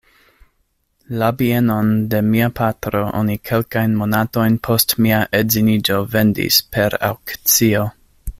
La 1.21 1.27
bienon 1.41 1.91
de 2.13 2.21
mia 2.29 2.47
patro 2.61 3.03
oni 3.19 3.35
kelkajn 3.51 3.93
monatojn 4.01 4.57
post 4.69 4.97
mia 5.07 5.21
edziniĝo 5.43 6.01
vendis 6.17 6.59
per 6.77 6.99
aŭkcio. 7.13 7.87